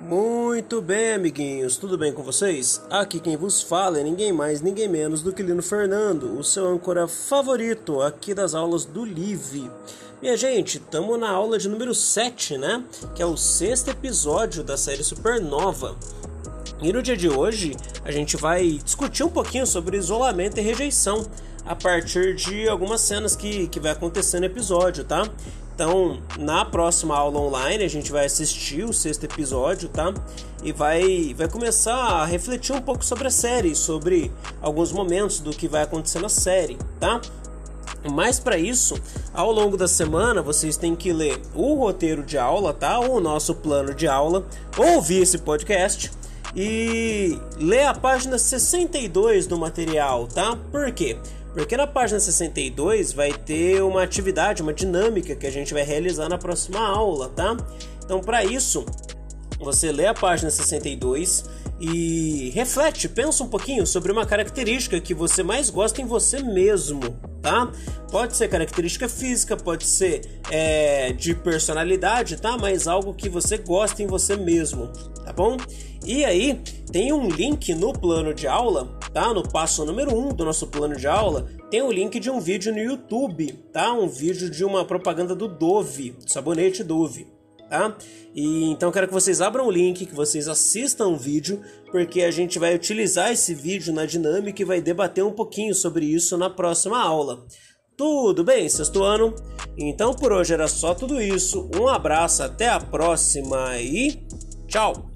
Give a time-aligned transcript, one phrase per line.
[0.00, 2.80] Muito bem, amiguinhos, tudo bem com vocês?
[2.88, 6.66] Aqui quem vos fala é ninguém mais, ninguém menos do que Lino Fernando, o seu
[6.66, 9.70] âncora favorito aqui das aulas do Live.
[10.22, 12.82] Minha gente, estamos na aula de número 7, né?
[13.14, 15.94] Que é o sexto episódio da série Supernova.
[16.80, 21.26] E no dia de hoje a gente vai discutir um pouquinho sobre isolamento e rejeição
[21.62, 25.28] a partir de algumas cenas que, que vai acontecer no episódio, tá?
[25.80, 30.12] Então, na próxima aula online, a gente vai assistir o sexto episódio, tá?
[30.62, 34.30] E vai, vai começar a refletir um pouco sobre a série, sobre
[34.60, 37.18] alguns momentos do que vai acontecer na série, tá?
[38.12, 38.94] Mas para isso,
[39.32, 43.00] ao longo da semana, vocês têm que ler o roteiro de aula, tá?
[43.00, 44.44] O nosso plano de aula,
[44.76, 46.10] ouvir esse podcast
[46.54, 50.58] e ler a página 62 do material, tá?
[50.70, 51.16] Por quê?
[51.16, 51.39] Porque
[51.76, 56.38] na página 62 vai ter uma atividade, uma dinâmica que a gente vai realizar na
[56.38, 57.56] próxima aula, tá?
[58.04, 58.84] Então, para isso,
[59.58, 61.44] você lê a página 62
[61.80, 67.00] e reflete, pensa um pouquinho sobre uma característica que você mais gosta em você mesmo,
[67.40, 67.70] tá?
[68.10, 72.58] Pode ser característica física, pode ser é, de personalidade, tá?
[72.58, 74.88] Mas algo que você gosta em você mesmo,
[75.24, 75.56] tá bom?
[76.04, 79.32] E aí, tem um link no plano de aula tá?
[79.34, 82.40] No passo número 1 um do nosso plano de aula, tem o link de um
[82.40, 83.92] vídeo no YouTube, tá?
[83.92, 87.26] Um vídeo de uma propaganda do Dove, do sabonete Dove,
[87.68, 87.96] tá?
[88.34, 92.30] E então quero que vocês abram o link, que vocês assistam o vídeo, porque a
[92.30, 96.48] gente vai utilizar esse vídeo na dinâmica e vai debater um pouquinho sobre isso na
[96.48, 97.44] próxima aula.
[97.96, 99.34] Tudo bem, sexto ano?
[99.76, 101.68] Então por hoje era só tudo isso.
[101.78, 104.26] Um abraço, até a próxima e
[104.66, 105.09] tchau!